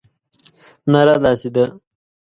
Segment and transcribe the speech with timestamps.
[0.91, 1.65] ناره داسې ده.